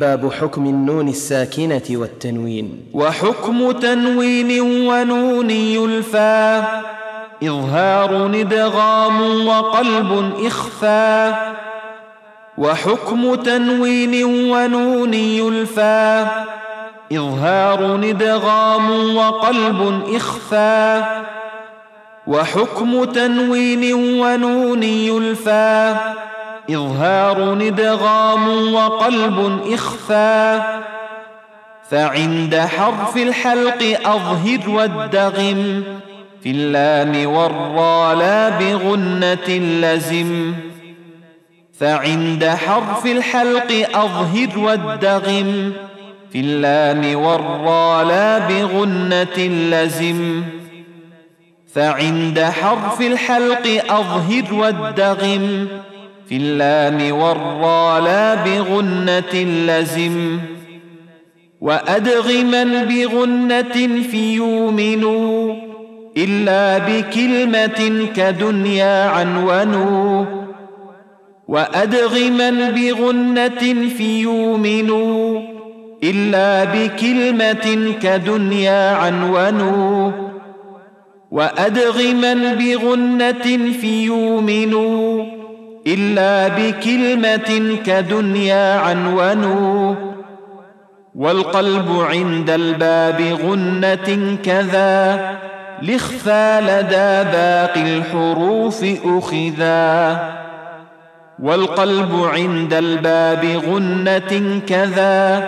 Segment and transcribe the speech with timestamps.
[0.00, 2.86] باب حكم النون الساكنة والتنوين.
[2.94, 6.58] وحكم تنوين ونون يلفى
[7.42, 11.54] إظهار ادغام وقلب إخفاء
[12.58, 16.22] وحكم تنوين ونون يلفى
[17.12, 21.24] إظهار ادغام وقلب إخفاء
[22.26, 25.90] وحكم تنوين ونون يلفى
[26.74, 30.82] إظهار ندغام وقلب إخفاء
[31.90, 35.84] فعند حرف الحلق أظهر والدغم
[36.42, 39.48] في اللام والرا لا بغنة
[39.82, 40.54] لزم.
[41.80, 45.72] فعند حرف الحلق أظهر والدغم
[46.32, 50.42] في اللام والرا لا بغنة لزم.
[51.74, 55.68] فعند حرف الحلق أظهر والدغم
[56.30, 59.34] في اللام والرا لا بغنة
[59.66, 60.38] لزم
[61.60, 65.54] وأدغما بغنة في يؤمنوا
[66.16, 70.24] إلا بكلمة كدنيا عنونوا
[71.48, 75.40] وأدغما بغنة في يؤمنوا
[76.02, 80.12] إلا بكلمة كدنيا عنونوا
[81.30, 85.39] وأدغما بغنة في يؤمنوا
[85.94, 89.94] إلا بكلمة كدنيا عنونوا
[91.14, 95.20] والقلب عند الباب غنة كذا
[95.82, 100.18] لخفى لدى باقي الحروف أخذا.
[101.42, 105.44] والقلب عند الباب غنة كذا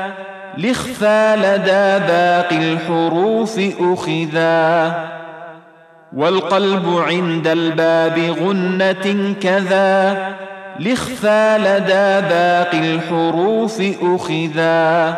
[0.59, 5.22] لخفى لدى باقي الحروف أخذا.
[6.17, 10.17] والقلب عند الباب غنة كذا
[10.81, 15.17] لخفى لدى باقي الحروف أخذا.